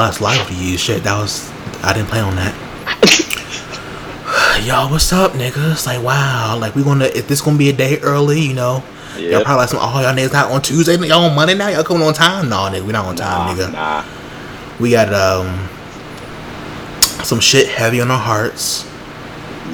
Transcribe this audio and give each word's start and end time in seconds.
last 0.00 0.20
live 0.20 0.46
for 0.46 0.52
you. 0.54 0.76
Shit, 0.78 1.02
that 1.04 1.18
was. 1.18 1.50
I 1.82 1.92
didn't 1.92 2.08
plan 2.08 2.24
on 2.24 2.36
that. 2.36 2.54
Y'all, 4.66 4.90
what's 4.90 5.12
up, 5.12 5.32
niggas? 5.32 5.86
Like, 5.86 6.02
wow. 6.02 6.56
Like, 6.60 6.74
we 6.74 6.82
gonna. 6.84 7.06
If 7.06 7.28
this 7.28 7.40
gonna 7.40 7.58
be 7.58 7.68
a 7.70 7.72
day 7.72 7.98
early, 8.00 8.40
you 8.40 8.54
know. 8.54 8.82
Y'all 9.18 9.42
probably 9.44 9.60
like 9.62 9.68
some. 9.68 9.78
Oh, 9.82 10.00
y'all 10.00 10.14
niggas 10.14 10.32
not 10.32 10.50
on 10.50 10.62
Tuesday. 10.62 10.96
Y'all 11.06 11.24
on 11.24 11.34
Monday 11.34 11.54
now. 11.54 11.68
Y'all 11.68 11.84
coming 11.84 12.02
on 12.02 12.14
time? 12.14 12.48
No, 12.48 12.56
nigga, 12.70 12.82
we 12.82 12.92
not 12.92 13.06
on 13.06 13.16
time, 13.16 13.56
Nah, 13.56 13.62
nigga. 13.64 13.72
nah. 13.72 14.04
We 14.80 14.90
got 14.92 15.12
um 15.12 15.68
some 17.24 17.40
shit 17.40 17.68
heavy 17.68 18.00
on 18.00 18.10
our 18.10 18.18
hearts. 18.18 18.86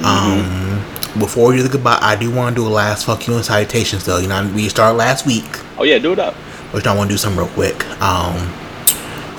Um, 0.03 0.83
before 1.17 1.49
we 1.49 1.57
do 1.57 1.63
the 1.63 1.69
goodbye, 1.69 1.97
I 2.01 2.15
do 2.15 2.29
want 2.29 2.55
to 2.55 2.61
do 2.61 2.67
a 2.67 2.69
last 2.69 3.05
fuck 3.05 3.25
you 3.27 3.35
and 3.35 3.45
salutations 3.45 4.05
though. 4.05 4.17
You 4.17 4.27
know, 4.27 4.51
we 4.53 4.67
started 4.69 4.97
last 4.97 5.25
week, 5.25 5.45
Oh 5.77 5.83
yeah, 5.83 5.97
do 5.97 6.11
it 6.13 6.19
up. 6.19 6.33
which 6.73 6.85
I 6.85 6.95
want 6.95 7.09
to 7.09 7.13
do 7.13 7.17
something 7.17 7.39
real 7.39 7.49
quick. 7.53 7.85
Um, 8.01 8.51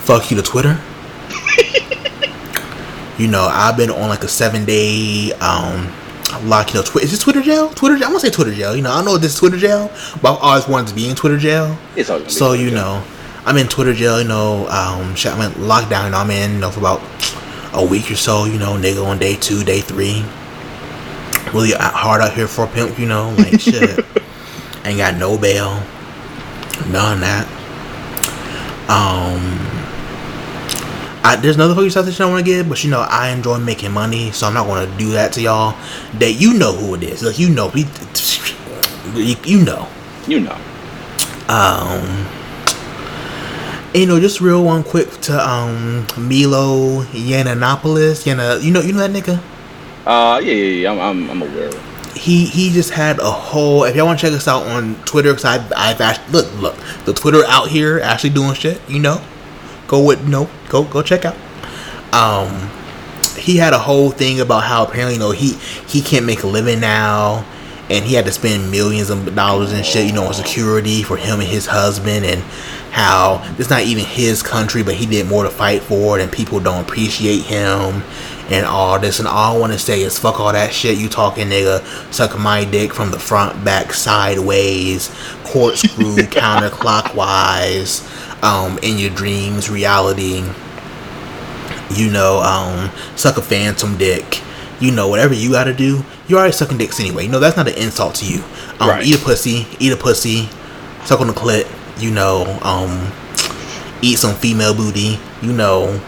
fuck 0.08 0.30
you 0.30 0.36
to 0.38 0.42
Twitter. 0.42 0.70
you 3.18 3.28
know, 3.28 3.42
I've 3.42 3.76
been 3.76 3.90
on 3.90 4.08
like 4.08 4.22
a 4.24 4.28
seven 4.28 4.64
day 4.64 5.32
um 5.34 5.92
lock. 6.48 6.72
You 6.72 6.80
know, 6.80 6.86
twi- 6.86 7.02
is 7.02 7.10
this 7.10 7.20
Twitter 7.20 7.42
jail? 7.42 7.68
Twitter 7.68 7.96
jail? 7.96 8.06
I'm 8.06 8.12
gonna 8.12 8.20
say 8.20 8.30
Twitter 8.30 8.54
jail. 8.54 8.74
You 8.74 8.80
know, 8.80 8.90
I 8.90 9.04
know 9.04 9.18
this 9.18 9.34
is 9.34 9.38
Twitter 9.38 9.58
jail, 9.58 9.90
but 10.22 10.32
I've 10.36 10.42
always 10.42 10.66
wanted 10.66 10.88
to 10.88 10.94
be 10.94 11.10
in 11.10 11.14
Twitter 11.14 11.36
jail. 11.36 11.76
It's 11.94 12.08
always 12.08 12.34
So 12.34 12.48
Twitter 12.48 12.62
you 12.64 12.70
jail. 12.70 12.78
know, 12.78 13.04
I'm 13.44 13.58
in 13.58 13.68
Twitter 13.68 13.92
jail. 13.92 14.22
You 14.22 14.28
know, 14.28 14.66
um, 14.68 15.14
shit, 15.14 15.30
I'm 15.30 15.42
in 15.42 15.52
lockdown. 15.60 16.06
You 16.06 16.10
know, 16.12 16.18
I'm 16.18 16.30
in 16.30 16.52
you 16.54 16.58
know 16.60 16.70
for 16.70 16.80
about 16.80 17.02
a 17.74 17.84
week 17.86 18.10
or 18.10 18.16
so. 18.16 18.46
You 18.46 18.58
know, 18.58 18.78
nigga 18.78 19.04
on 19.04 19.18
day 19.18 19.36
two, 19.36 19.62
day 19.62 19.82
three. 19.82 20.24
Really 21.52 21.72
hard 21.72 22.22
out 22.22 22.32
here 22.32 22.48
for 22.48 22.64
a 22.64 22.68
pimp. 22.68 22.98
You 22.98 23.08
know, 23.08 23.34
like 23.36 23.60
shit. 23.68 24.06
Ain't 24.86 24.96
got 24.96 25.16
no 25.16 25.36
bail. 25.36 25.82
None 26.90 27.12
of 27.12 27.20
that. 27.20 27.46
Um. 28.88 29.77
I, 31.22 31.36
there's 31.36 31.56
another 31.56 31.74
fucking 31.74 31.90
stuff 31.90 32.06
that 32.06 32.20
I 32.20 32.26
want 32.26 32.44
to 32.44 32.50
give, 32.50 32.68
but 32.68 32.82
you 32.84 32.90
know 32.90 33.00
I 33.00 33.30
enjoy 33.30 33.58
making 33.58 33.92
money, 33.92 34.30
so 34.32 34.46
I'm 34.46 34.54
not 34.54 34.66
going 34.66 34.88
to 34.88 34.98
do 34.98 35.12
that 35.12 35.32
to 35.34 35.42
y'all. 35.42 35.76
That 36.18 36.32
you 36.32 36.54
know 36.54 36.72
who 36.72 36.94
it 36.94 37.02
is, 37.02 37.22
like 37.22 37.38
you 37.38 37.50
know, 37.50 37.70
we, 37.74 37.86
you, 39.14 39.36
you 39.44 39.64
know. 39.64 39.88
You 40.26 40.40
know. 40.40 40.58
Um, 41.48 42.26
you 43.94 44.06
know, 44.06 44.20
just 44.20 44.40
real 44.40 44.64
one 44.64 44.84
quick 44.84 45.10
to 45.22 45.48
um 45.48 46.06
Milo 46.16 47.02
Yiannopoulos. 47.04 48.24
Yana, 48.24 48.62
you 48.62 48.70
know, 48.70 48.80
you 48.80 48.92
know 48.92 49.06
that 49.06 49.10
nigga. 49.10 49.40
Uh, 50.06 50.40
yeah, 50.40 50.52
yeah, 50.52 50.82
yeah. 50.82 50.92
I'm, 50.92 51.00
I'm, 51.00 51.30
I'm 51.30 51.42
aware. 51.42 51.70
He 52.14 52.46
he 52.46 52.70
just 52.70 52.90
had 52.90 53.18
a 53.18 53.30
whole. 53.30 53.84
If 53.84 53.96
y'all 53.96 54.06
want 54.06 54.20
to 54.20 54.26
check 54.26 54.34
us 54.34 54.48
out 54.48 54.66
on 54.66 54.94
Twitter, 55.04 55.30
because 55.30 55.44
I've 55.44 55.72
I've 55.76 56.00
actually 56.00 56.32
look 56.32 56.54
look 56.60 56.76
the 57.04 57.12
Twitter 57.12 57.44
out 57.46 57.68
here 57.68 58.00
actually 58.00 58.30
doing 58.30 58.54
shit. 58.54 58.80
You 58.88 59.00
know, 59.00 59.22
go 59.88 60.04
with 60.04 60.28
no 60.28 60.48
go 60.68 60.84
go 60.84 61.02
check 61.02 61.24
out. 61.24 61.34
Um, 62.12 62.70
he 63.36 63.56
had 63.56 63.72
a 63.72 63.78
whole 63.78 64.10
thing 64.10 64.40
about 64.40 64.62
how 64.62 64.84
apparently 64.84 65.14
you 65.14 65.20
know 65.20 65.32
he 65.32 65.54
he 65.88 66.00
can't 66.00 66.24
make 66.24 66.44
a 66.44 66.46
living 66.46 66.78
now 66.80 67.44
and 67.90 68.04
he 68.04 68.14
had 68.14 68.24
to 68.26 68.32
spend 68.32 68.70
millions 68.70 69.10
of 69.10 69.34
dollars 69.34 69.72
and 69.72 69.84
shit 69.84 70.06
you 70.06 70.12
know 70.12 70.24
on 70.24 70.34
security 70.34 71.02
for 71.02 71.16
him 71.16 71.40
and 71.40 71.48
his 71.48 71.66
husband 71.66 72.24
and 72.24 72.42
how 72.90 73.42
it's 73.58 73.70
not 73.70 73.82
even 73.82 74.04
his 74.04 74.42
country 74.42 74.82
but 74.82 74.94
he 74.94 75.06
did 75.06 75.26
more 75.26 75.44
to 75.44 75.50
fight 75.50 75.82
for 75.82 76.18
it 76.18 76.22
and 76.22 76.32
people 76.32 76.60
don't 76.60 76.84
appreciate 76.84 77.42
him 77.42 78.02
and 78.50 78.66
all 78.66 78.98
this. 78.98 79.18
And 79.18 79.28
all 79.28 79.56
I 79.56 79.58
want 79.58 79.72
to 79.72 79.78
say 79.78 80.02
is 80.02 80.18
fuck 80.18 80.40
all 80.40 80.52
that 80.52 80.72
shit. 80.72 80.98
You 80.98 81.08
talking 81.08 81.48
nigga 81.48 81.84
suck 82.12 82.38
my 82.38 82.64
dick 82.64 82.92
from 82.92 83.10
the 83.10 83.18
front 83.18 83.64
back 83.64 83.92
sideways 83.92 85.08
corkscrew 85.44 86.16
counterclockwise 86.16 88.02
um 88.42 88.78
in 88.82 88.98
your 88.98 89.10
dreams 89.10 89.70
reality. 89.70 90.42
You 91.90 92.10
know, 92.10 92.42
um, 92.42 92.90
suck 93.16 93.38
a 93.38 93.42
phantom 93.42 93.96
dick, 93.96 94.42
you 94.80 94.90
know, 94.92 95.08
whatever 95.08 95.34
you 95.34 95.50
gotta 95.50 95.74
do, 95.74 96.04
you're 96.28 96.38
already 96.38 96.52
sucking 96.52 96.78
dicks 96.78 97.00
anyway. 97.00 97.24
You 97.24 97.30
know, 97.30 97.40
that's 97.40 97.56
not 97.56 97.66
an 97.68 97.74
insult 97.76 98.14
to 98.16 98.24
you. 98.26 98.42
Um, 98.80 98.88
Right. 98.90 99.04
eat 99.06 99.14
a 99.14 99.18
pussy, 99.18 99.66
eat 99.78 99.92
a 99.92 99.96
pussy, 99.96 100.48
suck 101.04 101.20
on 101.20 101.26
the 101.26 101.32
clit, 101.32 101.66
you 102.00 102.10
know, 102.10 102.58
um, 102.62 103.10
eat 104.02 104.18
some 104.18 104.34
female 104.36 104.74
booty, 104.74 105.18
you 105.42 105.52
know, 105.52 106.00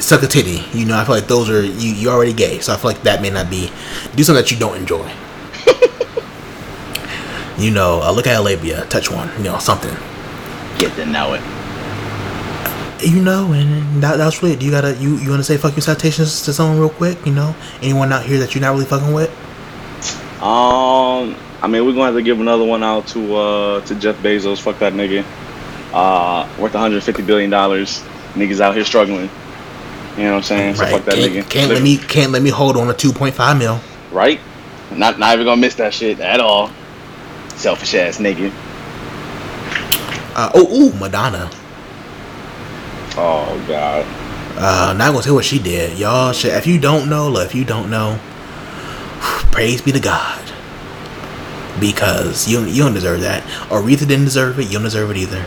suck 0.00 0.22
a 0.22 0.26
titty. 0.26 0.62
You 0.72 0.86
know, 0.86 0.96
I 0.96 1.04
feel 1.04 1.14
like 1.14 1.26
those 1.28 1.50
are, 1.50 1.62
you, 1.62 1.92
you're 1.92 2.12
already 2.12 2.32
gay, 2.32 2.60
so 2.60 2.72
I 2.72 2.76
feel 2.76 2.90
like 2.90 3.02
that 3.02 3.20
may 3.22 3.30
not 3.30 3.50
be, 3.50 3.70
do 4.14 4.22
something 4.24 4.42
that 4.42 4.50
you 4.50 4.56
don't 4.58 4.76
enjoy. 4.76 5.10
you 7.58 7.70
know, 7.70 8.00
uh, 8.02 8.10
look 8.12 8.26
at 8.26 8.36
a 8.36 8.40
labia, 8.42 8.84
touch 8.86 9.10
one, 9.10 9.30
you 9.38 9.44
know, 9.44 9.58
something. 9.58 9.94
Get 10.78 10.94
to 10.96 11.06
know 11.06 11.34
it. 11.34 11.42
You 13.00 13.22
know, 13.22 13.52
and 13.52 14.02
that, 14.02 14.16
that's 14.16 14.42
really. 14.42 14.56
Do 14.56 14.64
you 14.64 14.70
gotta 14.70 14.94
you 14.96 15.16
you 15.18 15.30
want 15.30 15.40
to 15.40 15.44
say 15.44 15.56
fuck 15.56 15.74
your 15.74 15.82
citations 15.82 16.42
to 16.42 16.52
someone 16.52 16.78
real 16.78 16.90
quick? 16.90 17.24
You 17.26 17.32
know, 17.32 17.54
anyone 17.82 18.12
out 18.12 18.24
here 18.24 18.38
that 18.38 18.54
you're 18.54 18.62
not 18.62 18.72
really 18.72 18.86
fucking 18.86 19.12
with? 19.12 19.30
Um, 20.42 21.34
I 21.62 21.68
mean, 21.68 21.84
we're 21.84 21.92
gonna 21.92 22.06
have 22.06 22.14
to 22.14 22.22
give 22.22 22.40
another 22.40 22.64
one 22.64 22.82
out 22.82 23.06
to 23.08 23.36
uh 23.36 23.80
to 23.86 23.94
Jeff 23.94 24.16
Bezos. 24.18 24.60
Fuck 24.60 24.78
that 24.78 24.92
nigga. 24.92 25.24
Uh, 25.92 26.46
worth 26.60 26.74
150 26.74 27.22
billion 27.22 27.50
dollars. 27.50 28.02
Niggas 28.34 28.60
out 28.60 28.74
here 28.74 28.84
struggling. 28.84 29.30
You 30.16 30.24
know 30.24 30.30
what 30.32 30.36
I'm 30.38 30.42
saying? 30.44 30.74
So 30.76 30.86
fuck 30.86 31.04
that 31.04 31.14
Can't, 31.14 31.32
nigga. 31.32 31.50
can't 31.50 31.70
let 31.70 31.82
me 31.82 31.96
can't 31.98 32.32
let 32.32 32.42
me 32.42 32.50
hold 32.50 32.76
on 32.76 32.94
to 32.94 33.12
2.5 33.12 33.58
mil. 33.58 33.80
Right? 34.10 34.40
Not 34.92 35.18
not 35.18 35.34
even 35.34 35.46
gonna 35.46 35.60
miss 35.60 35.74
that 35.76 35.92
shit 35.92 36.20
at 36.20 36.40
all. 36.40 36.70
Selfish 37.56 37.94
ass 37.94 38.18
nigga. 38.18 38.52
Uh, 40.34 40.50
oh, 40.54 40.70
ooh, 40.70 40.92
Madonna. 40.98 41.50
Oh 43.16 43.64
god. 43.66 44.06
Uh, 44.58 44.94
not 44.96 45.12
gonna 45.12 45.22
say 45.22 45.30
what 45.30 45.44
she 45.44 45.58
did, 45.58 45.98
y'all. 45.98 46.32
Shit, 46.32 46.54
if 46.54 46.66
you 46.66 46.78
don't 46.80 47.08
know, 47.10 47.28
look, 47.28 47.46
if 47.46 47.54
you 47.54 47.64
don't 47.64 47.90
know, 47.90 48.18
praise 49.52 49.82
be 49.82 49.92
to 49.92 50.00
God, 50.00 50.42
because 51.78 52.48
you 52.48 52.64
you 52.64 52.82
don't 52.82 52.94
deserve 52.94 53.20
that. 53.20 53.42
Aretha 53.68 54.06
didn't 54.06 54.24
deserve 54.24 54.58
it. 54.58 54.66
You 54.66 54.74
don't 54.74 54.84
deserve 54.84 55.10
it 55.10 55.16
either. 55.18 55.44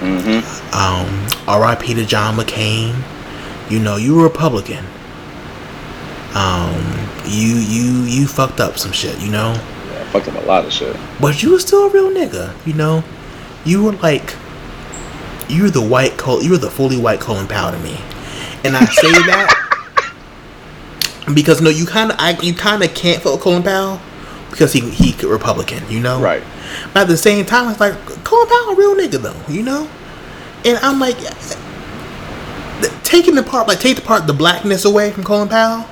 Mm-hmm. 0.00 0.74
Um, 0.74 1.28
R.I.P. 1.46 1.94
to 1.94 2.04
John 2.04 2.36
McCain. 2.36 3.00
You 3.70 3.78
know, 3.78 3.96
you 3.96 4.16
were 4.16 4.24
Republican. 4.24 4.84
Um, 6.34 6.74
you 7.24 7.54
you 7.56 8.02
you 8.02 8.26
fucked 8.26 8.58
up 8.58 8.78
some 8.78 8.90
shit. 8.92 9.20
You 9.20 9.30
know. 9.30 9.52
Yeah, 9.52 10.00
I 10.00 10.04
fucked 10.06 10.28
up 10.28 10.42
a 10.42 10.46
lot 10.46 10.64
of 10.64 10.72
shit. 10.72 10.96
But 11.20 11.42
you 11.42 11.52
were 11.52 11.60
still 11.60 11.86
a 11.86 11.90
real 11.90 12.10
nigga, 12.10 12.54
you 12.66 12.72
know. 12.72 13.04
You 13.64 13.84
were 13.84 13.92
like, 13.92 14.34
you 15.52 15.64
were 15.64 15.70
the 15.70 15.82
white 15.82 16.16
Col, 16.16 16.42
you 16.42 16.50
were 16.50 16.58
the 16.58 16.70
fully 16.70 16.98
white 16.98 17.20
Colin 17.20 17.46
Powell 17.46 17.72
to 17.72 17.78
me, 17.78 17.96
and 18.64 18.76
I 18.76 18.84
say 18.86 19.10
that 19.26 19.58
because 21.34 21.60
no, 21.60 21.70
you 21.70 21.86
kind 21.86 22.10
of, 22.10 22.16
I 22.18 22.38
you 22.42 22.54
kind 22.54 22.82
of 22.82 22.94
can't 22.94 23.24
with 23.24 23.40
Colin 23.40 23.62
Powell 23.62 24.00
because 24.50 24.72
he 24.72 24.80
he 24.90 25.14
Republican, 25.26 25.88
you 25.90 26.00
know. 26.00 26.20
Right. 26.20 26.42
But 26.92 27.02
at 27.02 27.08
the 27.08 27.16
same 27.16 27.44
time, 27.44 27.70
it's 27.70 27.80
like 27.80 27.94
Colin 28.24 28.48
Powell 28.48 28.70
a 28.70 28.76
real 28.76 28.94
nigga 28.94 29.20
though, 29.20 29.52
you 29.52 29.62
know. 29.62 29.88
And 30.64 30.78
I'm 30.78 31.00
like, 31.00 31.16
taking 33.02 33.34
the 33.34 33.42
part, 33.42 33.68
like 33.68 33.80
take 33.80 33.96
the 33.96 34.02
part, 34.02 34.26
the 34.26 34.32
blackness 34.32 34.84
away 34.84 35.10
from 35.10 35.24
Colin 35.24 35.48
Powell, 35.48 35.86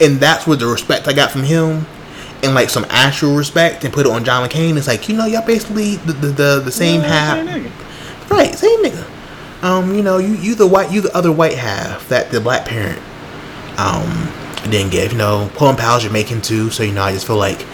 and 0.00 0.18
that's 0.18 0.46
where 0.46 0.56
the 0.56 0.66
respect 0.66 1.08
I 1.08 1.12
got 1.12 1.30
from 1.30 1.42
him, 1.42 1.86
and 2.42 2.54
like 2.54 2.70
some 2.70 2.86
actual 2.88 3.36
respect, 3.36 3.84
and 3.84 3.92
put 3.92 4.06
it 4.06 4.12
on 4.12 4.24
John 4.24 4.48
McCain. 4.48 4.76
It's 4.76 4.86
like 4.86 5.08
you 5.08 5.16
know, 5.16 5.26
y'all 5.26 5.46
basically 5.46 5.96
the 5.96 6.12
the, 6.12 6.28
the, 6.28 6.62
the 6.64 6.72
same 6.72 7.00
Yeah, 7.00 7.08
half, 7.08 7.85
nigga. 8.90 9.02
right? 9.02 9.12
Same 9.12 9.62
nigga. 9.62 9.62
Um, 9.62 9.94
you 9.94 10.02
know, 10.02 10.18
you 10.18 10.34
you 10.34 10.54
the 10.54 10.66
white, 10.66 10.92
you 10.92 11.00
the 11.00 11.16
other 11.16 11.32
white 11.32 11.54
half 11.54 12.08
that 12.08 12.30
the 12.30 12.40
black 12.40 12.66
parent 12.66 12.98
um 13.78 14.32
didn't 14.70 14.90
give. 14.90 15.12
You 15.12 15.18
know, 15.18 15.50
Colin 15.54 15.76
Powell's 15.76 16.02
Jamaican 16.02 16.42
too, 16.42 16.70
so 16.70 16.82
you 16.82 16.92
know, 16.92 17.02
I 17.02 17.12
just 17.12 17.26
feel 17.26 17.36
like. 17.36 17.66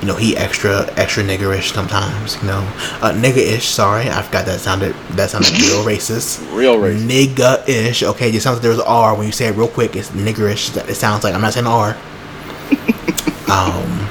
You 0.00 0.06
know, 0.06 0.14
he 0.16 0.34
extra 0.34 0.90
extra 0.96 1.22
niggerish 1.22 1.74
sometimes. 1.74 2.36
You 2.36 2.44
know, 2.48 2.60
uh, 3.02 3.12
nigga-ish. 3.12 3.66
Sorry, 3.66 4.08
I 4.08 4.22
forgot 4.22 4.46
that 4.46 4.60
sounded 4.60 4.94
that 5.10 5.28
sounded 5.28 5.50
real 5.52 5.84
racist. 5.84 6.40
Real 6.56 6.76
racist. 6.76 7.06
Nigga-ish. 7.06 8.02
Okay, 8.04 8.30
it 8.30 8.32
just 8.32 8.44
sounds 8.44 8.56
like 8.56 8.62
there's 8.62 8.78
an 8.78 8.86
R 8.86 9.14
when 9.14 9.26
you 9.26 9.32
say 9.32 9.48
it 9.48 9.56
real 9.56 9.68
quick. 9.68 9.96
It's 9.96 10.08
niggerish. 10.08 10.74
It 10.88 10.94
sounds 10.94 11.22
like 11.22 11.34
I'm 11.34 11.42
not 11.42 11.52
saying 11.52 11.66
R. 11.66 11.90
um, 13.50 14.08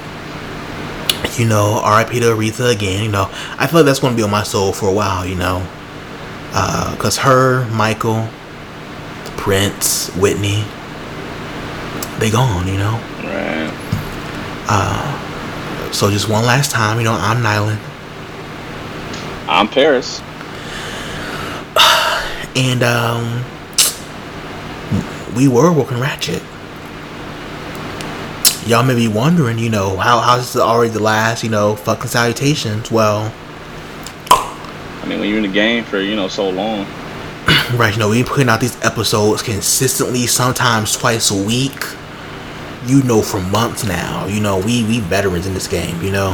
you 1.40 1.46
know, 1.46 1.82
R.I.P. 1.84 2.20
to 2.20 2.26
Aretha 2.28 2.72
again. 2.72 3.04
You 3.04 3.10
know, 3.10 3.28
I 3.58 3.66
feel 3.66 3.80
like 3.80 3.88
that's 3.88 4.00
gonna 4.00 4.16
be 4.16 4.22
on 4.22 4.30
my 4.30 4.44
soul 4.44 4.74
for 4.74 4.90
a 4.90 4.94
while. 4.94 5.26
You 5.26 5.36
know, 5.36 5.68
uh, 6.54 6.96
cause 7.00 7.18
her, 7.18 7.68
Michael, 7.72 8.28
Prince, 9.38 10.10
Whitney, 10.16 10.64
they 12.20 12.30
gone. 12.32 12.68
You 12.68 12.78
know. 12.78 13.00
Right. 13.24 13.60
So 15.92 16.10
just 16.10 16.30
one 16.30 16.46
last 16.46 16.72
time, 16.72 16.98
you 17.00 17.04
know, 17.04 17.14
I'm 17.14 17.42
Nyland, 17.42 17.80
I'm 19.50 19.68
Paris. 19.68 20.22
and 22.56 22.84
um, 22.84 23.44
we 25.36 25.48
were 25.50 25.74
working 25.74 26.00
ratchet. 26.00 26.42
y'all 28.66 28.84
may 28.84 28.96
be 28.96 29.08
wondering, 29.08 29.58
you 29.58 29.70
know, 29.70 29.98
how 29.98 30.20
how's 30.20 30.54
this 30.54 30.62
already 30.62 30.94
the 30.94 31.02
last, 31.02 31.44
you 31.44 31.50
know, 31.50 31.76
fucking 31.76 32.08
salutations? 32.08 32.92
Well, 32.92 33.34
mean, 35.10 35.20
when 35.20 35.30
you're 35.30 35.38
in 35.40 35.44
the 35.44 35.52
game 35.52 35.84
for 35.84 36.00
you 36.00 36.16
know 36.16 36.28
so 36.28 36.50
long, 36.50 36.86
right, 37.74 37.94
you 37.94 38.00
know, 38.00 38.10
we 38.10 38.24
putting 38.24 38.50
out 38.50 38.62
these 38.62 38.82
episodes 38.84 39.42
consistently, 39.42 40.28
sometimes 40.28 40.96
twice 40.96 41.32
a 41.32 41.44
week. 41.46 41.84
You 42.86 43.04
know, 43.04 43.22
for 43.22 43.42
months 43.42 43.84
now. 43.84 44.26
You 44.26 44.40
know, 44.40 44.58
we 44.58 44.86
we 44.86 45.00
veterans 45.02 45.46
in 45.46 45.54
this 45.54 45.68
game. 45.68 46.02
You 46.02 46.12
know, 46.12 46.32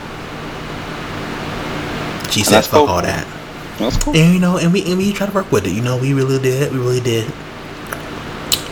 She 2.31 2.43
said 2.43 2.55
that's 2.55 2.67
fuck 2.67 2.79
cool. 2.79 2.89
all 2.89 3.01
that. 3.01 3.27
That's 3.77 3.97
cool. 4.03 4.15
And 4.15 4.33
you 4.33 4.39
know, 4.39 4.57
and 4.57 4.73
we 4.73 4.83
and 4.85 4.97
we 4.97 5.13
try 5.13 5.27
to 5.27 5.33
work 5.33 5.51
with 5.51 5.67
it. 5.67 5.71
You 5.73 5.81
know, 5.83 5.97
we 5.97 6.13
really 6.13 6.39
did. 6.41 6.71
We 6.71 6.79
really 6.79 6.99
did. 6.99 7.31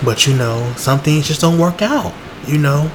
But 0.03 0.25
you 0.25 0.35
know, 0.35 0.73
some 0.77 0.99
things 0.99 1.27
just 1.27 1.41
don't 1.41 1.59
work 1.59 1.81
out. 1.83 2.13
You 2.47 2.57
know. 2.57 2.91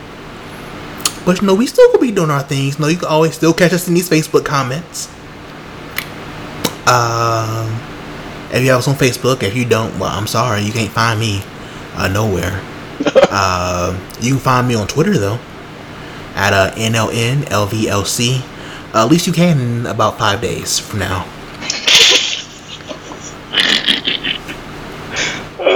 But 1.25 1.41
you 1.41 1.47
know, 1.47 1.55
we 1.55 1.67
still 1.67 1.91
could 1.91 2.01
be 2.01 2.13
doing 2.13 2.31
our 2.31 2.43
things. 2.43 2.79
You 2.79 2.83
know, 2.83 2.89
you 2.89 2.99
can 2.99 3.09
always 3.09 3.35
still 3.35 3.53
catch 3.53 3.73
us 3.73 3.89
in 3.89 3.95
these 3.95 4.09
Facebook 4.09 4.45
comments. 4.45 5.09
Um, 6.87 7.67
if 8.53 8.63
you 8.63 8.71
have 8.71 8.79
us 8.79 8.89
on 8.89 8.95
Facebook, 8.95 9.43
if 9.43 9.57
you 9.57 9.65
don't, 9.65 9.99
well, 9.99 10.11
I'm 10.11 10.29
sorry, 10.29 10.63
you 10.63 10.73
can't 10.73 10.91
find 10.91 11.19
me 11.19 11.43
uh, 11.95 12.07
nowhere. 12.09 12.63
uh, 13.05 13.99
you 14.21 14.35
can 14.35 14.41
find 14.41 14.69
me 14.69 14.77
on 14.77 14.87
Twitter 14.87 15.19
though, 15.19 15.41
at 16.37 16.53
uh, 16.53 16.71
NLNLVLC. 16.77 18.41
Uh, 18.95 19.05
at 19.05 19.11
least 19.11 19.27
you 19.27 19.33
can 19.33 19.59
in 19.61 19.87
about 19.87 20.17
five 20.17 20.41
days 20.41 20.79
from 20.79 21.01
now. 21.01 21.27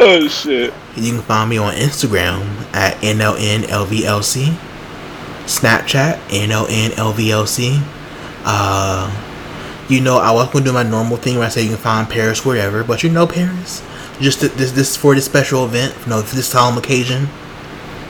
Oh 0.02 0.26
shit. 0.28 0.72
You 0.96 1.12
can 1.12 1.22
find 1.22 1.50
me 1.50 1.58
on 1.58 1.74
Instagram 1.74 2.40
at 2.72 2.96
NLNLVLC, 3.02 4.46
Snapchat 5.44 6.16
NLNLVLC. 6.28 7.82
Uh, 8.42 9.84
you 9.90 10.00
know, 10.00 10.16
I 10.16 10.30
was 10.30 10.50
gonna 10.50 10.64
do 10.64 10.72
my 10.72 10.84
normal 10.84 11.18
thing 11.18 11.36
where 11.36 11.46
I 11.46 11.50
say 11.50 11.62
you 11.64 11.68
can 11.68 11.76
find 11.76 12.08
Paris 12.08 12.46
wherever, 12.46 12.82
but 12.82 13.02
you 13.02 13.10
know 13.10 13.26
Paris. 13.26 13.82
Just 14.22 14.40
th- 14.40 14.52
this 14.52 14.72
this 14.72 14.96
for 14.96 15.14
this 15.14 15.26
special 15.26 15.66
event, 15.66 15.94
you 16.04 16.08
know, 16.08 16.22
for 16.22 16.34
this 16.34 16.48
solemn 16.48 16.78
occasion. 16.78 17.28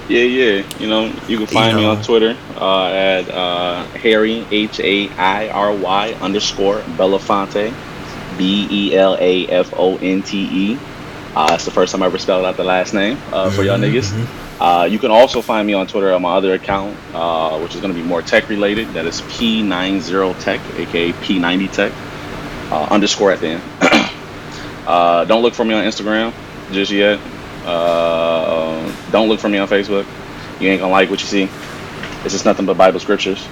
Yeah, 0.08 0.22
yeah. 0.22 0.78
You 0.78 0.88
know, 0.88 1.12
you 1.26 1.38
can 1.38 1.46
find 1.48 1.76
me 1.76 1.82
know. 1.82 1.90
on 1.90 2.02
Twitter 2.04 2.37
uh, 2.54 2.87
at 2.87 3.28
uh, 3.31 3.84
Harry 3.98 4.46
H 4.52 4.78
A 4.78 5.08
I 5.10 5.48
R 5.48 5.75
Y 5.75 6.12
underscore 6.20 6.82
Belafonte, 6.96 7.75
B 8.38 8.69
E 8.70 8.96
L 8.96 9.16
A 9.19 9.48
F 9.48 9.75
O 9.76 9.96
N 9.96 10.22
T 10.22 10.38
E. 10.52 10.78
Uh, 11.35 11.50
it's 11.53 11.65
the 11.65 11.71
first 11.71 11.93
time 11.93 12.03
I 12.03 12.06
ever 12.06 12.19
spelled 12.19 12.44
out 12.44 12.56
the 12.56 12.65
last 12.65 12.93
name 12.93 13.17
uh, 13.32 13.50
for 13.50 13.62
y'all 13.62 13.79
Mhm, 13.79 13.93
niggas. 13.93 14.27
Uh, 14.61 14.85
you 14.85 14.99
can 14.99 15.11
also 15.11 15.41
find 15.41 15.67
me 15.67 15.75
on 15.75 15.87
Twitter 15.87 16.12
on 16.12 16.21
my 16.23 16.35
other 16.35 16.55
account, 16.55 16.97
uh, 17.15 17.59
which 17.61 17.75
is 17.75 17.81
going 17.81 17.94
to 17.94 17.99
be 17.99 18.06
more 18.06 18.21
tech 18.21 18.49
related. 18.49 18.93
That 18.94 19.06
is 19.06 19.23
P90Tech, 19.23 20.61
aka 20.79 21.12
P90 21.12 21.73
Tech, 21.73 21.93
uh, 22.71 22.87
underscore 22.91 23.31
at 23.32 23.41
the 23.41 23.49
end. 23.49 23.62
uh, 24.87 25.25
don't 25.25 25.43
look 25.43 25.55
for 25.55 25.65
me 25.65 25.75
on 25.75 25.85
Instagram 25.85 26.32
just 26.73 26.91
yet. 26.91 27.19
Uh, 27.65 28.93
don't 29.12 29.29
look 29.29 29.41
for 29.41 29.49
me 29.49 29.59
on 29.59 29.69
Facebook. 29.69 30.05
You 30.61 30.69
ain't 30.69 30.81
gonna 30.81 30.93
like 30.93 31.11
what 31.11 31.21
you 31.21 31.26
see. 31.26 31.49
It's 32.25 32.33
just 32.35 32.44
nothing 32.44 32.67
but 32.67 32.76
Bible 32.76 33.00
scriptures. 33.00 33.47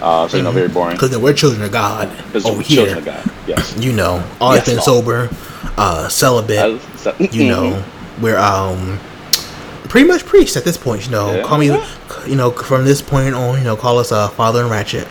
Uh, 0.00 0.28
so 0.28 0.36
you 0.36 0.42
know, 0.42 0.50
very 0.52 0.68
boring. 0.68 0.96
Because 0.96 1.16
we're 1.16 1.32
children 1.32 1.62
of 1.62 1.70
God 1.72 2.10
Because 2.26 2.44
we're 2.44 2.60
here. 2.62 2.76
children 2.86 2.98
of 2.98 3.04
God. 3.04 3.30
Yes. 3.46 3.76
You 3.78 3.92
know, 3.92 4.22
always 4.40 4.58
Yes, 4.58 4.66
been 4.66 4.76
Lord. 4.76 4.84
sober, 4.84 5.30
uh, 5.78 6.08
celibate. 6.08 6.80
So- 7.02 7.14
you 7.18 7.48
know, 7.48 7.82
we're 8.20 8.38
um 8.38 8.98
pretty 9.88 10.06
much 10.06 10.24
priests 10.24 10.56
at 10.56 10.64
this 10.64 10.76
point. 10.76 11.04
You 11.06 11.10
know, 11.12 11.34
Yeah. 11.34 11.42
call 11.42 11.58
me, 11.58 11.66
you 12.26 12.36
know, 12.36 12.50
from 12.50 12.84
this 12.84 13.02
point 13.02 13.34
on, 13.34 13.58
you 13.58 13.64
know, 13.64 13.76
call 13.76 13.98
us 13.98 14.10
uh, 14.12 14.28
Father 14.28 14.60
and 14.62 14.70
Ratchet. 14.70 15.06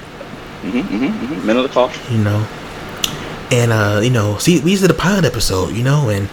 Mhm, 0.64 0.84
mhm, 0.84 1.12
mhm. 1.12 1.44
Men 1.44 1.58
of 1.58 1.64
the 1.64 1.70
cloth. 1.70 1.96
you 2.12 2.18
know. 2.20 2.46
And 3.52 3.72
uh, 3.74 4.00
you 4.02 4.10
know, 4.10 4.38
see, 4.38 4.60
we 4.62 4.76
did 4.78 4.90
a 4.90 4.94
pilot 4.94 5.26
episode, 5.26 5.76
you 5.76 5.84
know, 5.84 6.10
and 6.10 6.30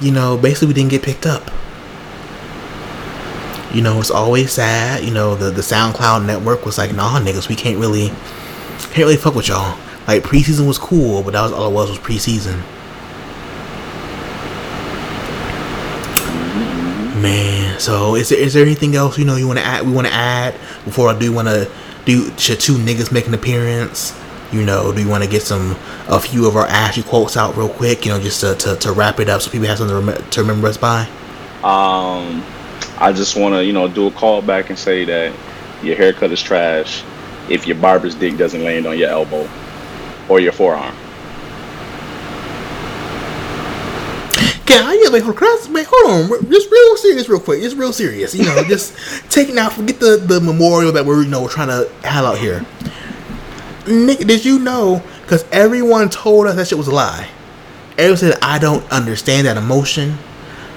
you 0.00 0.10
know, 0.12 0.36
basically 0.36 0.68
we 0.68 0.74
didn't 0.74 0.90
get 0.90 1.02
picked 1.02 1.24
up. 1.26 1.50
You 3.72 3.82
know, 3.82 4.00
it's 4.00 4.10
always 4.10 4.52
sad. 4.52 5.04
You 5.04 5.12
know, 5.14 5.36
the 5.36 5.50
the 5.50 5.62
SoundCloud 5.62 6.26
network 6.26 6.66
was 6.66 6.76
like, 6.76 6.92
nah, 6.94 7.18
niggas, 7.20 7.48
we 7.48 7.54
can't 7.54 7.78
really, 7.78 8.08
can't 8.78 8.98
really 8.98 9.16
fuck 9.16 9.34
with 9.36 9.48
y'all. 9.48 9.78
Like 10.08 10.22
preseason 10.24 10.66
was 10.66 10.76
cool, 10.78 11.22
but 11.22 11.32
that 11.34 11.42
was 11.42 11.52
all 11.52 11.68
it 11.70 11.72
was 11.72 11.88
was 11.90 11.98
preseason. 11.98 12.60
Man, 17.20 17.78
so 17.78 18.14
is 18.14 18.30
there 18.30 18.38
is 18.38 18.54
there 18.54 18.62
anything 18.62 18.96
else 18.96 19.18
you 19.18 19.26
know 19.26 19.36
you 19.36 19.46
want 19.46 19.58
to 19.58 19.64
add? 19.64 19.84
We 19.84 19.92
want 19.92 20.06
to 20.06 20.12
add 20.12 20.54
before 20.84 21.10
I 21.10 21.18
do 21.18 21.32
want 21.32 21.48
to 21.48 21.70
do 22.06 22.36
should 22.38 22.60
two 22.60 22.76
niggas 22.76 23.12
make 23.12 23.26
an 23.26 23.34
appearance? 23.34 24.18
You 24.52 24.64
know, 24.64 24.90
do 24.90 25.02
you 25.02 25.08
want 25.08 25.22
to 25.22 25.28
get 25.28 25.42
some 25.42 25.76
a 26.08 26.18
few 26.18 26.48
of 26.48 26.56
our 26.56 26.66
Ashy 26.66 27.02
quotes 27.02 27.36
out 27.36 27.56
real 27.56 27.68
quick? 27.68 28.06
You 28.06 28.12
know, 28.12 28.20
just 28.20 28.40
to, 28.40 28.54
to, 28.54 28.76
to 28.76 28.92
wrap 28.92 29.20
it 29.20 29.28
up 29.28 29.42
so 29.42 29.50
people 29.50 29.68
have 29.68 29.78
something 29.78 30.00
to, 30.00 30.12
rem- 30.12 30.30
to 30.30 30.40
remember 30.40 30.68
us 30.68 30.78
by. 30.78 31.02
Um, 31.62 32.42
I 32.96 33.12
just 33.14 33.36
want 33.36 33.54
to, 33.54 33.64
you 33.64 33.74
know, 33.74 33.86
do 33.86 34.06
a 34.06 34.10
call 34.10 34.40
back 34.40 34.70
and 34.70 34.78
say 34.78 35.04
that 35.04 35.36
your 35.82 35.96
haircut 35.96 36.32
is 36.32 36.42
trash 36.42 37.04
if 37.50 37.66
your 37.66 37.76
barber's 37.76 38.14
dick 38.14 38.38
doesn't 38.38 38.64
land 38.64 38.86
on 38.86 38.98
your 38.98 39.10
elbow 39.10 39.48
or 40.28 40.40
your 40.40 40.52
forearm. 40.52 40.94
Okay, 44.70 44.78
I, 44.78 45.00
yeah, 45.02 45.10
wait, 45.10 45.22
hold, 45.24 45.36
I, 45.40 45.68
wait, 45.72 45.86
hold 45.90 46.30
on, 46.32 46.50
just 46.50 46.70
real 46.70 46.96
serious, 46.96 47.28
real 47.28 47.40
quick, 47.40 47.60
just 47.60 47.76
real 47.76 47.92
serious. 47.92 48.34
You 48.34 48.44
know, 48.44 48.62
just 48.68 48.94
taking 49.30 49.58
out, 49.58 49.72
forget 49.72 49.98
the 49.98 50.16
the 50.16 50.40
memorial 50.40 50.92
that 50.92 51.04
we're 51.04 51.22
you 51.22 51.28
know 51.28 51.42
we're 51.42 51.48
trying 51.48 51.68
to 51.68 51.90
have 52.06 52.24
out 52.24 52.38
here. 52.38 52.64
Nick, 53.88 54.20
did 54.20 54.44
you 54.44 54.58
know? 54.60 55.02
Because 55.22 55.44
everyone 55.50 56.08
told 56.08 56.46
us 56.46 56.54
that 56.56 56.68
shit 56.68 56.78
was 56.78 56.86
a 56.86 56.94
lie. 56.94 57.28
Everyone 57.98 58.16
said 58.18 58.38
I 58.42 58.58
don't 58.58 58.88
understand 58.92 59.46
that 59.48 59.56
emotion. 59.56 60.18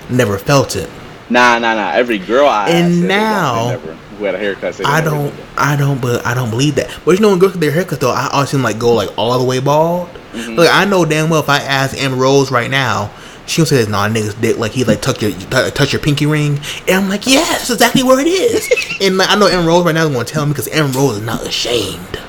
Never 0.10 0.38
felt 0.40 0.76
it. 0.76 0.90
Nah, 1.30 1.60
nah, 1.60 1.76
nah. 1.76 1.92
Every 1.92 2.18
girl 2.18 2.48
I 2.48 2.70
And 2.70 3.08
now- 3.08 3.70
never, 3.70 3.94
who 3.94 4.26
had 4.26 4.36
a 4.36 4.40
haircut 4.40 4.80
I 4.86 5.02
don't, 5.02 5.36
did. 5.36 5.46
I 5.58 5.76
don't, 5.76 6.02
but 6.02 6.26
I 6.26 6.34
don't 6.34 6.50
believe 6.50 6.76
that. 6.76 6.90
But 7.06 7.12
you 7.12 7.20
know, 7.22 7.30
when 7.30 7.40
girls 7.40 7.54
get 7.54 7.62
their 7.62 7.72
haircut 7.72 8.00
though, 8.00 8.12
I 8.12 8.30
always 8.32 8.50
seem 8.50 8.64
like 8.64 8.80
go 8.80 8.94
like 8.94 9.10
all 9.18 9.38
the 9.38 9.46
way 9.46 9.60
bald. 9.60 10.10
Mhm. 10.34 10.58
Like 10.58 10.70
I 10.72 10.86
know 10.86 11.06
damn 11.06 11.30
well 11.30 11.42
if 11.42 11.50
I 11.50 11.60
ask 11.60 11.96
Amber 11.98 12.18
Rose 12.18 12.52
right 12.52 12.70
now, 12.72 13.12
she'll 13.46 13.66
say, 13.66 13.86
"Nah, 13.86 14.08
niggas 14.08 14.40
dick 14.40 14.58
like 14.58 14.72
he 14.72 14.84
like 14.84 15.02
touch 15.02 15.22
your 15.22 15.32
t- 15.32 15.72
touch 15.72 15.94
your 15.94 16.02
pinky 16.02 16.26
ring," 16.26 16.60
and 16.88 17.04
I'm 17.04 17.10
like, 17.10 17.26
"Yeah, 17.28 17.46
that's 17.46 17.70
exactly 17.70 18.04
where 18.04 18.20
it 18.20 18.28
is." 18.28 18.98
and 19.02 19.18
like, 19.18 19.30
I 19.30 19.36
know 19.36 19.48
Amber 19.48 19.70
Rose 19.70 19.86
right 19.86 19.96
now 19.96 20.06
is 20.06 20.14
going 20.14 20.26
to 20.26 20.34
tell 20.34 20.46
me 20.46 20.52
because 20.52 20.68
Amber 20.70 21.00
Rose 21.00 21.18
is 21.18 21.24
not 21.24 21.46
ashamed. 21.46 22.20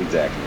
Exactly. 0.00 0.42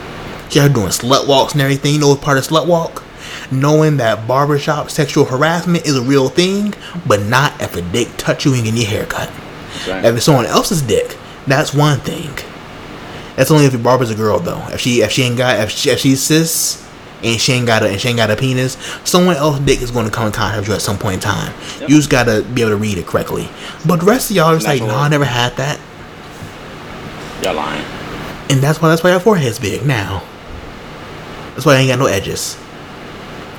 She 0.50 0.60
out 0.60 0.74
doing 0.74 0.88
slut 0.88 1.28
walks 1.28 1.54
and 1.54 1.62
everything. 1.62 1.94
You 1.94 2.00
know 2.00 2.16
part 2.16 2.38
of 2.38 2.48
slut 2.48 2.68
walk? 2.68 3.04
Knowing 3.52 3.98
that 3.98 4.28
barbershop 4.28 4.90
sexual 4.90 5.26
harassment 5.26 5.86
is 5.86 5.96
a 5.96 6.02
real 6.02 6.30
thing, 6.30 6.74
but 7.06 7.22
not 7.24 7.62
if 7.62 7.76
a 7.76 7.82
dick 7.82 8.10
touch 8.18 8.46
you 8.46 8.54
and 8.54 8.64
get 8.64 8.74
your 8.74 8.86
haircut. 8.86 9.30
If 9.86 10.16
it's 10.16 10.26
someone 10.26 10.46
else's 10.46 10.82
dick, 10.82 11.18
that's 11.46 11.74
one 11.74 12.00
thing. 12.00 12.32
That's 13.36 13.52
only 13.52 13.66
if 13.66 13.74
your 13.74 13.82
barber's 13.82 14.10
a 14.10 14.16
girl 14.16 14.40
though. 14.40 14.66
If 14.70 14.82
she 14.82 15.02
if 15.02 15.12
she 15.12 15.24
ain't 15.24 15.38
got 15.38 15.60
if 15.60 15.70
she 15.70 15.90
if 15.90 16.00
she's 16.00 16.22
cis 16.22 16.87
and 17.24 17.40
she 17.42 17.54
ain't 17.54 17.66
got 17.66 17.84
a 17.84 17.90
and 17.90 18.00
she 18.00 18.10
ain't 18.10 18.18
got 18.18 18.30
a 18.30 18.36
penis, 18.36 18.74
someone 19.04 19.36
else 19.36 19.60
dick 19.60 19.82
is 19.82 19.92
going 19.92 20.06
to 20.06 20.12
come 20.12 20.28
in 20.28 20.32
contact 20.32 20.60
with 20.60 20.68
you 20.68 20.74
at 20.76 20.82
some 20.82 20.98
point 20.98 21.16
in 21.16 21.20
time. 21.20 21.54
Yep. 21.80 21.90
You 21.90 21.96
just 21.96 22.10
gotta 22.10 22.44
be 22.44 22.62
able 22.62 22.72
to 22.72 22.78
read 22.78 22.98
it 22.98 23.08
correctly. 23.08 23.50
But 23.86 24.00
the 24.00 24.06
rest 24.06 24.30
of 24.30 24.36
y'all 24.36 24.48
are 24.48 24.56
just 24.56 24.68
like, 24.68 24.82
no, 24.82 24.88
nah, 24.88 25.04
I 25.04 25.10
never 25.10 25.26
had 25.26 25.56
that. 25.58 25.80
Y'all 27.44 27.56
lying. 27.56 27.84
And 28.50 28.62
that's 28.62 28.82
why 28.82 28.90
that's 28.90 29.04
why 29.04 29.12
your 29.12 29.20
forehead's 29.20 29.60
big 29.60 29.86
now. 29.86 30.24
That's 31.54 31.66
why 31.66 31.76
I 31.76 31.78
ain't 31.80 31.90
got 31.90 32.00
no 32.00 32.06
edges. 32.06 32.58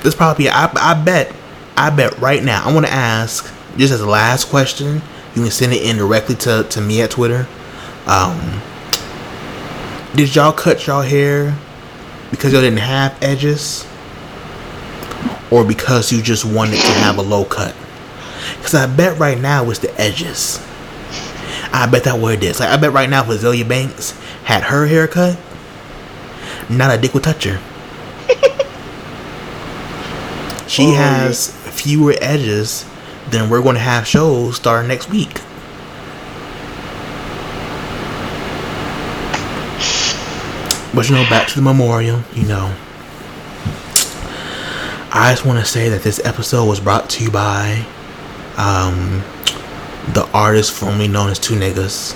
This 0.03 0.15
probably 0.15 0.49
I 0.49 0.71
I 0.75 0.93
bet 0.93 1.35
I 1.75 1.89
bet 1.89 2.17
right 2.19 2.43
now 2.43 2.63
I 2.65 2.73
want 2.73 2.85
to 2.85 2.91
ask 2.91 3.53
just 3.77 3.93
as 3.93 4.01
a 4.01 4.07
last 4.07 4.49
question. 4.49 5.01
You 5.35 5.43
can 5.43 5.51
send 5.51 5.73
it 5.73 5.83
in 5.83 5.97
directly 5.97 6.35
to 6.35 6.63
to 6.63 6.81
me 6.81 7.01
at 7.01 7.11
Twitter. 7.11 7.47
Um, 8.07 8.61
did 10.15 10.35
y'all 10.35 10.51
cut 10.51 10.87
y'all 10.87 11.03
hair 11.03 11.55
because 12.29 12.53
y'all 12.53 12.61
didn't 12.61 12.79
have 12.79 13.17
edges, 13.21 13.85
or 15.51 15.63
because 15.63 16.11
you 16.11 16.21
just 16.21 16.45
wanted 16.45 16.79
to 16.79 16.91
have 16.93 17.17
a 17.17 17.21
low 17.21 17.45
cut? 17.45 17.75
Because 18.57 18.75
I 18.75 18.87
bet 18.87 19.19
right 19.19 19.39
now 19.39 19.69
it's 19.69 19.79
the 19.79 19.93
edges. 19.99 20.63
I 21.71 21.87
bet 21.91 22.05
that 22.05 22.19
what 22.19 22.35
it 22.35 22.43
is. 22.43 22.59
Like 22.59 22.69
I 22.69 22.77
bet 22.77 22.93
right 22.93 23.09
now 23.09 23.23
if 23.23 23.27
Azealia 23.27 23.67
Banks 23.67 24.11
had 24.43 24.63
her 24.63 24.87
haircut, 24.87 25.37
not 26.69 26.97
a 26.97 27.01
dick 27.01 27.13
would 27.13 27.23
touch 27.23 27.43
her. 27.45 27.59
she 30.67 30.83
oh, 30.83 30.95
has 30.95 31.55
fewer 31.71 32.13
edges 32.21 32.85
than 33.29 33.49
we're 33.49 33.61
going 33.61 33.75
to 33.75 33.81
have 33.81 34.07
shows 34.07 34.55
starting 34.55 34.87
next 34.87 35.09
week. 35.09 35.41
But 40.93 41.07
you 41.09 41.15
know, 41.15 41.23
back 41.29 41.47
to 41.49 41.55
the 41.55 41.61
memorial, 41.61 42.21
you 42.33 42.47
know. 42.47 42.75
I 45.11 45.31
just 45.31 45.45
want 45.45 45.59
to 45.59 45.65
say 45.65 45.89
that 45.89 46.01
this 46.03 46.23
episode 46.25 46.67
was 46.67 46.79
brought 46.79 47.09
to 47.11 47.23
you 47.23 47.31
by 47.31 47.85
um, 48.57 49.23
the 50.13 50.29
artist 50.33 50.71
formerly 50.71 51.07
known 51.07 51.29
as 51.29 51.39
Two 51.39 51.55
Niggas. 51.55 52.15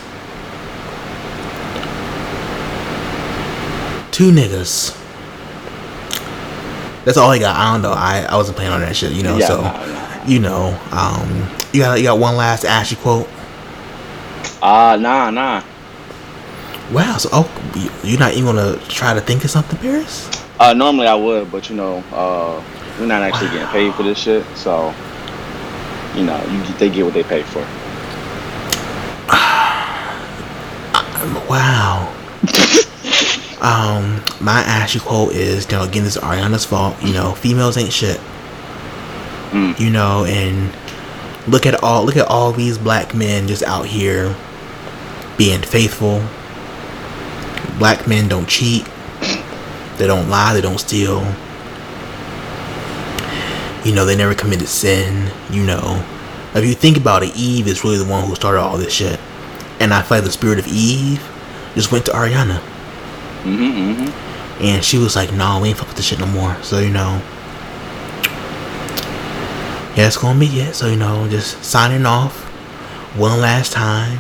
Two 4.12 4.32
Niggas. 4.32 5.00
That's 7.06 7.18
all 7.18 7.30
I 7.30 7.40
got. 7.40 7.56
I 7.56 7.74
don't 7.74 7.82
know. 7.82 7.92
I, 7.92 8.26
I 8.30 8.36
wasn't 8.36 8.58
playing 8.58 8.72
on 8.72 8.82
that 8.82 8.96
shit, 8.96 9.12
you 9.12 9.24
know. 9.24 9.38
Yeah, 9.38 9.48
so, 9.48 10.26
you 10.28 10.40
know, 10.40 10.80
um, 10.92 11.50
you 11.74 11.82
got 11.82 11.98
you 11.98 12.04
got 12.04 12.20
one 12.20 12.38
last 12.38 12.64
Ashy 12.64 12.96
quote. 12.96 13.28
Uh 14.62 14.98
nah, 15.00 15.30
nah. 15.30 15.64
Wow. 16.92 17.18
So, 17.18 17.30
oh, 17.32 18.02
you're 18.04 18.20
not 18.20 18.34
even 18.34 18.56
gonna 18.56 18.78
try 18.88 19.14
to 19.14 19.22
think 19.22 19.44
of 19.44 19.50
something, 19.50 19.80
Paris? 19.80 20.30
Uh, 20.60 20.74
normally 20.74 21.08
I 21.08 21.16
would, 21.16 21.52
but 21.52 21.70
you 21.70 21.76
know, 21.76 22.04
uh, 22.12 22.64
we're 23.00 23.08
not 23.08 23.22
actually 23.22 23.48
wow. 23.48 23.54
getting 23.54 23.68
paid 23.70 23.96
for 23.96 24.04
this 24.04 24.18
shit, 24.18 24.46
so 24.56 24.94
you 26.16 26.24
know, 26.24 26.44
you 26.46 26.64
they 26.76 26.90
get 26.90 27.06
what 27.06 27.14
they 27.14 27.24
pay 27.24 27.44
for. 27.44 27.60
wow. 31.50 32.14
um, 33.62 34.22
my 34.42 34.62
Ashy 34.62 35.00
quote 35.00 35.34
is, 35.34 35.66
you 35.66 35.78
know, 35.78 35.84
again, 35.84 36.04
this 36.04 36.18
is 36.18 36.22
Ariana's 36.22 36.66
fault. 36.66 37.02
You 37.02 37.14
know, 37.14 37.34
females 37.34 37.78
ain't 37.78 37.94
shit. 37.94 38.20
Mm. 39.52 39.80
You 39.80 39.90
know, 39.90 40.26
and 40.26 40.74
look 41.48 41.66
at 41.66 41.84
all 41.84 42.06
look 42.06 42.18
at 42.18 42.28
all 42.28 42.52
these 42.52 42.78
black 42.78 43.14
men 43.14 43.48
just 43.48 43.64
out 43.64 43.86
here 43.86 44.36
being 45.38 45.62
faithful, 45.62 46.22
black 47.78 48.08
men 48.08 48.28
don't 48.28 48.48
cheat. 48.48 48.86
They 49.98 50.08
don't 50.08 50.30
lie. 50.30 50.54
They 50.54 50.62
don't 50.62 50.80
steal. 50.80 51.20
You 53.86 53.94
know, 53.94 54.06
they 54.06 54.16
never 54.16 54.34
committed 54.34 54.68
sin. 54.68 55.32
You 55.52 55.64
know, 55.64 56.04
if 56.56 56.66
you 56.66 56.74
think 56.74 56.98
about 56.98 57.24
it, 57.24 57.36
Eve 57.36 57.68
is 57.68 57.84
really 57.84 57.98
the 57.98 58.06
one 58.06 58.28
who 58.28 58.36
started 58.36 58.62
all 58.62 58.78
this 58.78 58.94
shit. 58.94 59.20
And 59.80 59.94
I 59.94 60.02
feel 60.02 60.18
like 60.18 60.26
the 60.26 60.32
spirit 60.32 60.60
of 60.60 60.68
Eve 60.68 61.22
just 61.76 61.92
went 61.92 62.06
to 62.06 62.12
Ariana. 62.12 62.60
Mm-hmm, 63.44 63.64
mm-hmm. 63.64 64.64
And 64.64 64.84
she 64.84 64.98
was 64.98 65.16
like, 65.16 65.32
"No, 65.32 65.38
nah, 65.38 65.62
we 65.62 65.70
ain't 65.70 65.78
fuck 65.78 65.88
with 65.88 65.98
this 65.98 66.06
shit 66.06 66.20
no 66.20 66.28
more." 66.28 66.56
So 66.62 66.80
you 66.80 66.90
know, 66.90 67.22
yeah, 69.96 70.08
it's 70.08 70.16
gonna 70.16 70.40
be 70.40 70.46
it. 70.46 70.76
So 70.76 70.88
you 70.88 70.96
know, 70.96 71.28
just 71.28 71.64
signing 71.64 72.06
off 72.06 72.44
one 73.18 73.42
last 73.42 73.74
time. 73.74 74.20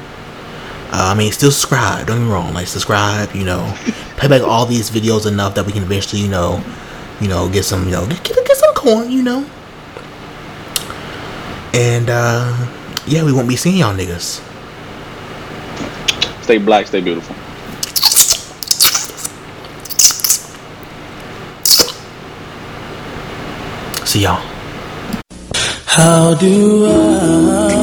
Uh, 0.93 1.09
I 1.11 1.15
mean, 1.15 1.31
still 1.31 1.49
subscribe. 1.49 2.05
Don't 2.05 2.19
get 2.19 2.25
me 2.25 2.31
wrong. 2.31 2.53
Like 2.53 2.67
subscribe. 2.67 3.33
You 3.33 3.45
know, 3.45 3.73
play 4.17 4.29
back 4.29 4.43
all 4.43 4.67
these 4.67 4.91
videos 4.91 5.25
enough 5.25 5.55
that 5.55 5.65
we 5.65 5.71
can 5.71 5.81
eventually, 5.81 6.21
you 6.21 6.27
know, 6.29 6.63
you 7.19 7.27
know, 7.27 7.49
get 7.49 7.63
some, 7.65 7.85
you 7.85 7.91
know, 7.91 8.05
get, 8.05 8.23
get, 8.23 8.45
get 8.45 8.57
some 8.57 8.75
coin. 8.75 9.09
You 9.09 9.23
know. 9.23 9.49
And 11.73 12.11
uh, 12.11 12.67
yeah, 13.07 13.23
we 13.23 13.33
won't 13.33 13.49
be 13.49 13.55
seeing 13.55 13.77
y'all 13.77 13.95
niggas. 13.95 14.39
Stay 16.43 16.59
black, 16.59 16.85
stay 16.85 17.01
beautiful. 17.01 17.35
See 24.05 24.19
y'all. 24.19 24.45
How 25.87 26.35
do 26.35 26.85
I 26.85 27.82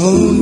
Road 0.00 0.38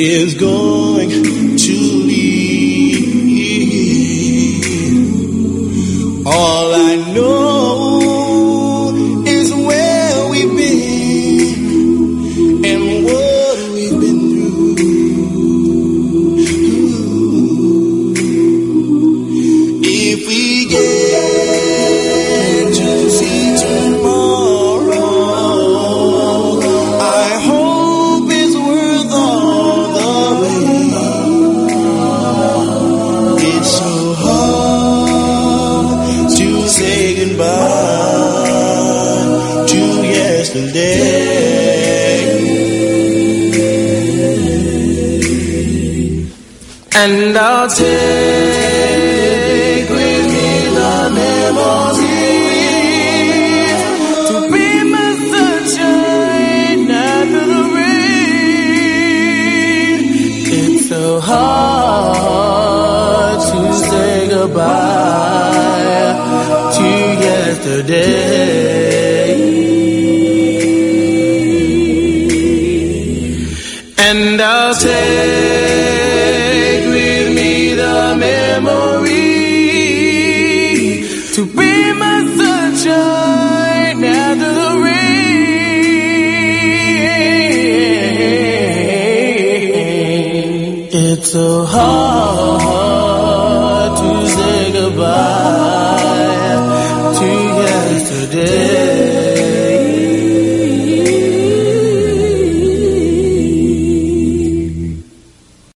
is 0.00 0.34
going 0.34 1.10
to 1.56 1.72
lead. 2.06 3.06
All 6.26 6.67
And 47.10 47.38
I'll 47.38 47.70
take 47.70 47.88
with 49.88 50.24
me 50.34 50.48
the 50.78 50.96
memories 51.18 52.04
to 54.28 54.36
be 54.52 54.68
my 54.92 55.10
sunshine 55.32 56.90
after 56.90 57.44
the 57.52 57.62
rain. 57.76 58.88
It's 60.60 60.82
so 60.90 61.04
hard 61.20 62.58
to 63.40 63.58
say 63.72 64.12
goodbye 64.28 66.12
to 66.76 66.88
yesterday. 67.24 68.37